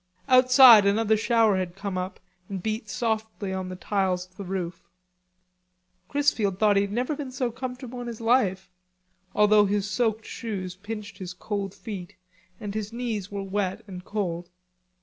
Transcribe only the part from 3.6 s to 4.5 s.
the tiles of the